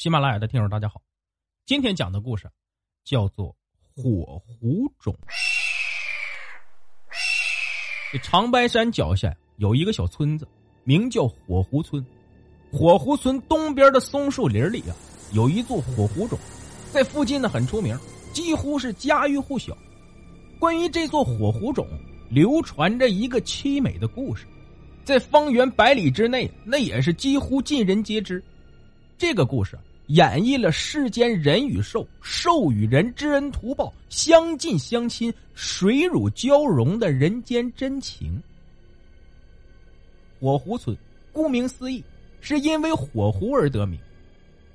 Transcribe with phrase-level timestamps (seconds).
[0.00, 1.02] 喜马拉雅的听友，大家好，
[1.66, 2.50] 今天讲的故事
[3.04, 3.54] 叫做
[4.02, 5.12] 《火狐种》。
[8.10, 10.48] 这长白山脚下有一个小村子，
[10.84, 12.02] 名叫火狐村。
[12.72, 14.96] 火狐村东边的松树林里啊，
[15.34, 16.38] 有一座火狐冢，
[16.90, 17.94] 在附近呢很出名，
[18.32, 19.76] 几乎是家喻户晓。
[20.58, 21.86] 关于这座火狐冢，
[22.30, 24.46] 流传着一个凄美的故事，
[25.04, 28.42] 在方圆百里之内，那也是几乎尽人皆知。
[29.18, 29.78] 这个故事。
[30.10, 38.42] 演绎了世间人与兽、兽与人知恩图报、相近相亲、水乳交融的人间真情。
[40.40, 40.96] 火狐村，
[41.32, 42.02] 顾名思义，
[42.40, 44.00] 是因为火狐而得名。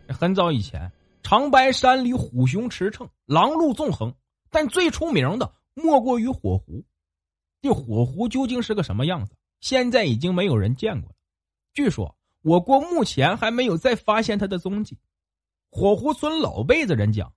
[0.07, 0.89] 很早以前，
[1.21, 4.13] 长白山里虎熊驰骋，狼鹿纵横，
[4.49, 6.81] 但最出名的莫过于火狐。
[7.61, 9.33] 这火狐究竟是个什么样子？
[9.59, 11.15] 现在已经没有人见过了。
[11.73, 14.97] 据说，我国目前还没有再发现它的踪迹。
[15.77, 17.29] 火狐村老辈子人讲，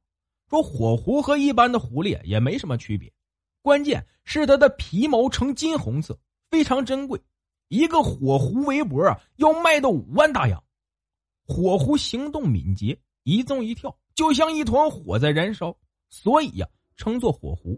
[0.48, 3.12] 说火狐和一般的狐狸也没什么区别，
[3.62, 6.16] 关键是它的皮毛呈金红色，
[6.48, 7.20] 非常珍贵。
[7.66, 10.62] 一个火狐围脖啊，要卖到五万大洋。
[11.48, 15.76] 火狐行动敏捷，一纵一跳，就像一团火在燃烧，
[16.08, 17.76] 所以呀，称作火狐。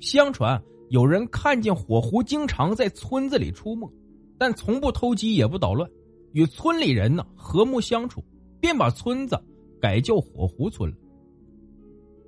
[0.00, 3.88] 相传有人看见火狐经常在村子里出没，
[4.36, 5.88] 但从不偷鸡也不捣乱，
[6.32, 8.20] 与村里人呢和睦相处，
[8.60, 9.40] 便把村子。
[9.80, 10.96] 改叫火狐村了。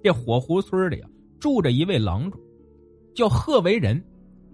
[0.02, 1.08] 这火狐村里啊，
[1.40, 2.40] 住着一位郎中，
[3.14, 4.02] 叫贺为人，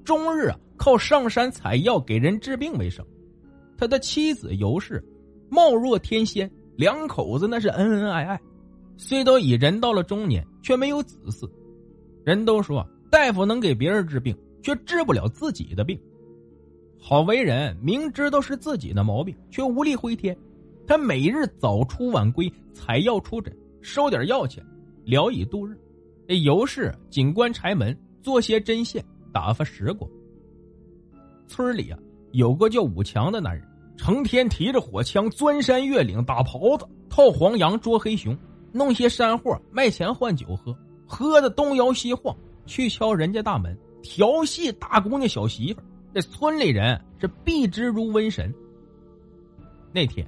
[0.05, 3.05] 终日啊靠上山采药给人治病为生。
[3.77, 5.05] 他的妻子尤氏，
[5.51, 8.41] 貌若天仙，两口子那是恩恩爱爱。
[8.97, 11.51] 虽都已人到了中年，却没有子嗣。
[12.25, 16.01] 人都说大夫能给别人治病，却治不了自己的病。
[16.99, 20.35] 郝为人明知道是自己的毛病，却无力回天。
[20.87, 24.65] 他每日早出晚归，采药出诊，收点药钱，
[25.05, 25.79] 聊以度日。
[26.27, 30.11] 这尤氏紧关柴门，做些针线，打发时光。
[31.47, 31.99] 村里啊，
[32.33, 38.37] 有个叫武强的男人，成天提着火枪钻山越岭，打狍子，套黄羊，捉黑熊，
[38.73, 42.35] 弄些山货卖钱换酒喝，喝的东摇西晃，
[42.67, 45.81] 去敲人家大门，调戏大姑娘小媳妇
[46.13, 48.53] 这村里人是避之如瘟神。
[49.93, 50.27] 那天。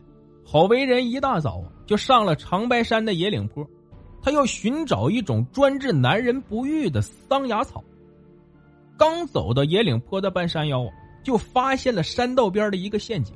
[0.49, 3.67] 郝为人一大早就上了长白山的野岭坡，
[4.23, 7.83] 他要寻找一种专治男人不育的桑芽草。
[8.97, 10.91] 刚走到野岭坡的半山腰啊，
[11.25, 13.35] 就发现了山道边的一个陷阱。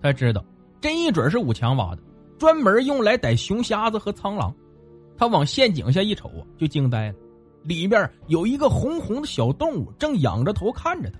[0.00, 0.44] 他知道
[0.80, 2.02] 这一准是武强挖的，
[2.38, 4.54] 专门用来逮熊瞎子和苍狼。
[5.18, 7.14] 他往陷阱下一瞅啊，就惊呆了，
[7.64, 11.18] 里边有一个红红的小动物，正仰着头看着他，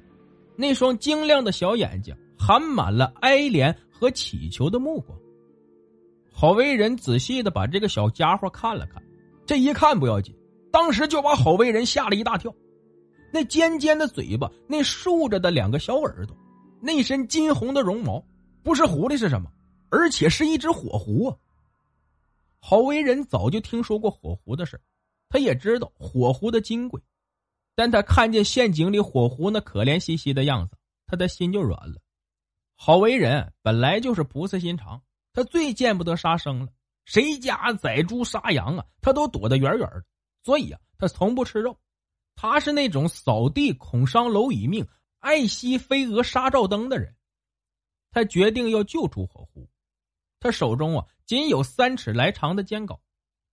[0.54, 3.76] 那双晶亮的小眼睛含满了哀怜。
[4.00, 5.14] 和乞求的目光，
[6.32, 9.02] 郝为人仔细的把这个小家伙看了看，
[9.44, 10.34] 这一看不要紧，
[10.72, 12.50] 当时就把郝为人吓了一大跳。
[13.30, 16.34] 那尖尖的嘴巴，那竖着的两个小耳朵，
[16.80, 18.24] 那身金红的绒毛，
[18.62, 19.52] 不是狐狸是什么？
[19.90, 21.36] 而且是一只火狐啊！
[22.58, 24.80] 郝为人早就听说过火狐的事
[25.28, 26.98] 他也知道火狐的金贵，
[27.74, 30.74] 但他看见陷阱里火狐那可怜兮兮的样子，
[31.06, 31.96] 他的心就软了。
[32.82, 35.02] 好为人本来就是菩萨心肠，
[35.34, 36.68] 他最见不得杀生了。
[37.04, 40.02] 谁家宰猪杀羊啊，他都躲得远远的。
[40.42, 41.78] 所以啊，他从不吃肉。
[42.34, 44.88] 他是那种扫地恐伤蝼蚁命，
[45.18, 47.14] 爱惜飞蛾杀照灯的人。
[48.12, 49.68] 他决定要救出火狐。
[50.40, 52.98] 他手中啊，仅有三尺来长的尖镐，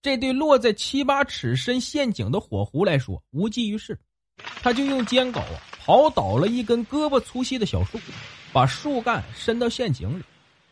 [0.01, 3.99] 这对落在七八尺深陷阱的火狐来说无济于事。
[4.61, 7.99] 他就用尖镐啊，刨倒了一根胳膊粗细的小树。
[8.57, 10.23] 把树干伸到陷阱里，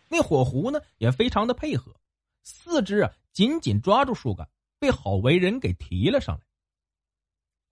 [0.09, 1.95] 那火狐呢也非常的配合，
[2.41, 4.49] 四肢啊紧紧抓住树干，
[4.79, 6.41] 被郝为人给提了上来。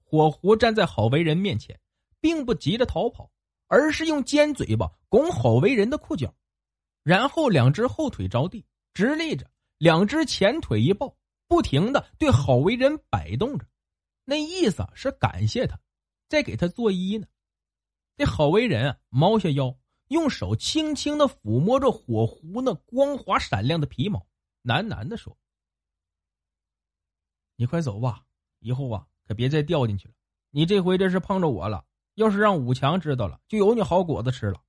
[0.04, 1.80] 火狐站在郝为人面前，
[2.20, 3.32] 并不急着逃跑，
[3.66, 6.32] 而是用尖嘴巴拱郝为人的裤脚，
[7.02, 8.64] 然后两只后腿着地
[8.94, 9.50] 直立着，
[9.80, 11.18] 两只前腿一抱，
[11.48, 13.66] 不停的对郝为人摆动着，
[14.26, 15.80] 那意思是感谢他，
[16.30, 17.26] 在给他作揖呢。
[18.16, 19.76] 这郝为人啊猫下腰。
[20.14, 24.26] 用手轻轻的抚摸着火狐那光滑闪亮的皮毛，
[24.64, 25.36] 喃喃的说
[27.58, 28.24] ：“你快走吧，
[28.60, 30.14] 以后啊可别再掉进去了。
[30.52, 31.84] 你这回这是碰着我了，
[32.14, 34.62] 要是让武强知道了，就有你好果子吃了。”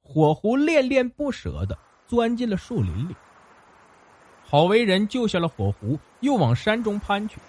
[0.00, 1.76] 火狐恋恋不舍的
[2.06, 3.16] 钻进了树林里。
[4.48, 7.40] 郝为人救下了火狐，又往山中攀去。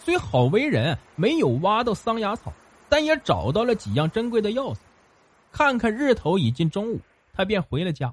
[0.00, 2.52] 虽郝为人没有挖到桑芽草，
[2.88, 4.80] 但也找到了几样珍贵的药材。
[5.52, 6.98] 看看日头已近中午，
[7.32, 8.12] 他便回了家。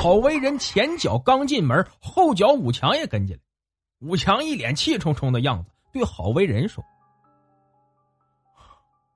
[0.00, 3.42] 郝为人前脚刚进门，后脚武强也跟进来。
[4.00, 6.82] 武强一脸气冲冲的样子，对郝为人说：“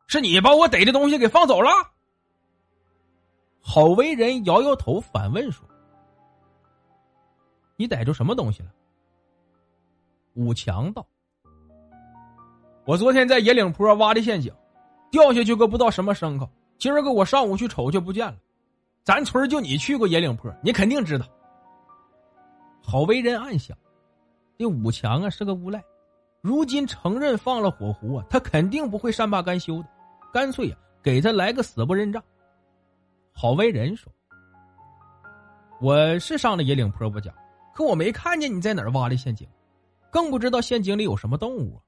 [0.06, 1.70] 是你把我逮的东西给放走了？”
[3.62, 5.66] 郝为人摇摇头，反问说
[7.76, 8.68] ：“你逮住什么东西了？”
[10.34, 11.06] 武强道
[12.86, 14.52] ：“我昨天在野岭坡挖的陷阱，
[15.10, 16.50] 掉下去个不知道什么牲口。
[16.80, 18.34] 今儿个我上午去瞅就不见了。
[19.04, 21.26] 咱村就你去过野岭坡，你肯定知道。”
[22.82, 23.76] 好为人暗想
[24.58, 25.84] ：“这武强啊是个无赖，
[26.40, 29.88] 如今承认放了火狐啊，他肯定不会善罢甘休的，
[30.32, 32.22] 干脆呀给他来个死不认账。”
[33.32, 34.10] 好为人说
[35.80, 37.32] ：“我是上了野岭坡不假，
[37.74, 39.46] 可我没看见你在哪儿挖的陷阱，
[40.10, 41.80] 更不知道陷阱里有什么动物啊。”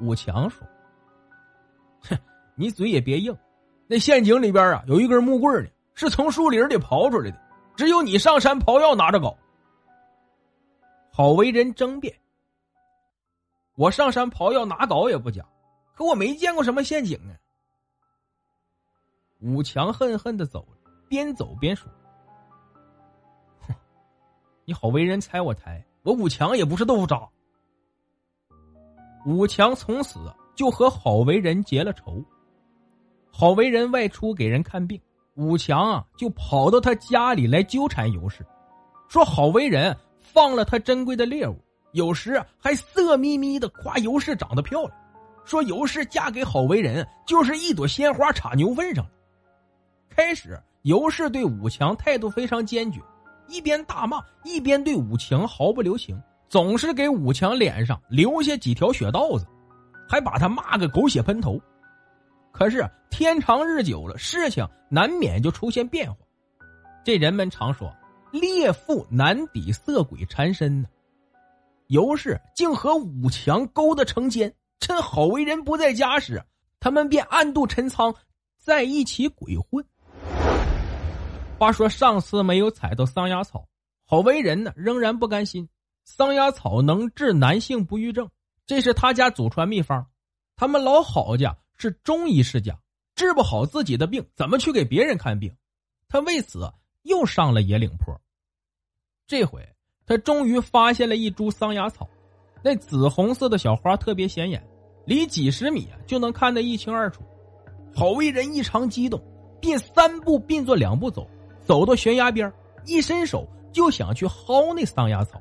[0.00, 0.66] 武强说
[2.02, 2.16] ：“哼，
[2.56, 3.36] 你嘴也别硬，
[3.86, 7.40] 那陷阱里边啊有一根木棍呢，是从树林里刨出来的，
[7.76, 9.36] 只有你上山刨药拿着搞。”
[11.10, 12.14] 好为人争辩
[13.76, 15.46] ：“我上山刨药拿镐也不假，
[15.94, 17.34] 可我没见过什么陷阱啊。”
[19.40, 21.88] 武强恨恨的走了，边走边说
[23.66, 23.74] ：“哼，
[24.64, 27.28] 你好为人踩我台，我武强也不是豆腐渣。”
[29.26, 30.18] 武强从此
[30.54, 32.22] 就和好为人结了仇。
[33.36, 35.00] 好为人外出给人看病，
[35.34, 38.46] 武强啊就跑到他家里来纠缠尤氏，
[39.08, 41.60] 说好为人放了他珍贵的猎物，
[41.94, 44.92] 有时还色眯眯的夸尤氏长得漂亮，
[45.44, 49.10] 说尤氏嫁给好为人就是一朵鲜花插牛粪上了。
[50.08, 53.00] 开始，尤氏对武强态度非常坚决，
[53.48, 56.16] 一边大骂，一边对武强毫不留情，
[56.48, 59.44] 总是给武强脸上留下几条血道子，
[60.08, 61.60] 还把他骂个狗血喷头。
[62.54, 66.16] 可是天长日久了，事情难免就出现变化。
[67.04, 67.92] 这人们常说
[68.30, 70.88] “猎妇难抵色鬼缠身”呢。
[71.88, 76.40] 尤氏竟和武强勾搭成奸，趁郝为人不在家时，
[76.78, 78.14] 他们便暗度陈仓，
[78.56, 79.84] 在一起鬼混。
[81.58, 83.66] 话说上次没有采到桑芽草，
[84.06, 85.68] 郝为人呢仍然不甘心。
[86.04, 88.30] 桑芽草能治男性不育症，
[88.64, 90.06] 这是他家祖传秘方。
[90.54, 92.78] 他们老郝家是中医世家，
[93.14, 95.54] 治不好自己的病，怎么去给别人看病？
[96.08, 96.72] 他为此
[97.02, 98.18] 又上了野岭坡。
[99.26, 99.62] 这回
[100.06, 102.08] 他终于发现了一株桑芽草，
[102.62, 104.66] 那紫红色的小花特别显眼，
[105.04, 107.22] 离几十米就能看得一清二楚。
[107.94, 109.22] 好为人异常激动，
[109.60, 111.28] 便三步并作两步走。
[111.66, 112.50] 走到悬崖边，
[112.86, 115.38] 一伸手就想去薅那桑芽草，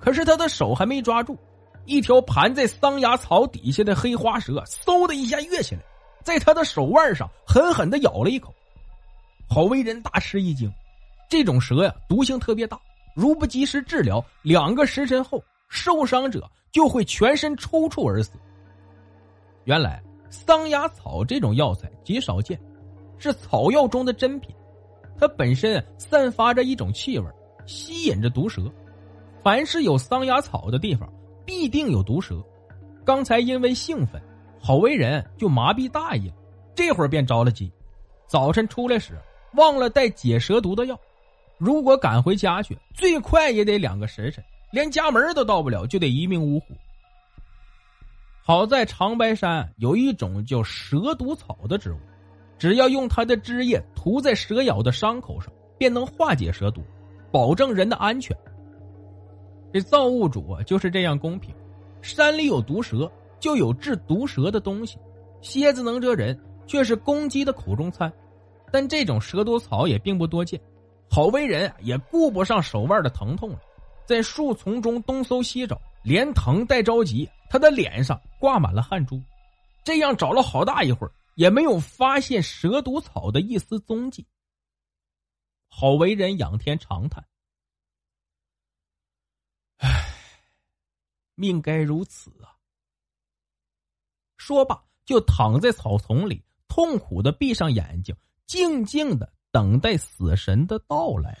[0.00, 1.38] 可是他的手还没抓住，
[1.86, 5.82] 一条盘在桑芽草底下的黑花蛇嗖的一下跃起来，
[6.22, 8.54] 在他的手腕上狠狠的咬了一口。
[9.48, 10.72] 好为人大吃一惊，
[11.28, 12.78] 这种蛇呀毒性特别大，
[13.14, 18.32] 如不及时治疗，两个时辰后受伤者就会全身抽搐而死。
[19.64, 20.00] 原来
[20.30, 22.60] 桑芽草这种药材极少见，
[23.18, 24.54] 是草药中的珍品。
[25.18, 27.26] 它本身散发着一种气味，
[27.66, 28.62] 吸引着毒蛇。
[29.42, 31.12] 凡是有桑芽草的地方，
[31.50, 32.40] 必定有毒蛇。
[33.04, 34.22] 刚才因为兴奋，
[34.60, 36.34] 好为人就麻痹大意了，
[36.76, 37.68] 这会儿便着了急。
[38.28, 39.18] 早晨出来时
[39.54, 40.96] 忘了带解蛇毒的药，
[41.58, 46.66] 如果赶回家去，最快也得两个时辰，连家门都到不了，就得一命呜呼。
[48.44, 51.98] 好在长白山有一种叫蛇毒草的植物。
[52.60, 56.80] 只要用它的汁液涂在蛇咬的伤口上，便能化解蛇毒，
[57.32, 58.36] 保证人的安全。
[59.72, 61.54] 这造物主就是这样公平，
[62.02, 64.98] 山里有毒蛇，就有治毒蛇的东西。
[65.40, 68.12] 蝎子能蛰人，却是公鸡的口中餐。
[68.72, 70.60] 但这种蛇毒草也并不多见。
[71.08, 73.60] 好为人也顾不上手腕的疼痛了，
[74.06, 79.20] 在树丛中东搜西找，连疼带着急，他的脸上挂满了汗珠。
[79.84, 81.12] 这样找了好大一会儿。
[81.36, 84.26] 也没有发现蛇毒草的一丝踪迹。
[85.70, 87.24] 好为人仰天长叹
[91.40, 92.52] ：“命该如此啊！”
[94.36, 98.14] 说罢，就躺在草丛里痛苦的闭上眼睛，
[98.46, 101.38] 静静的等待死神的到来。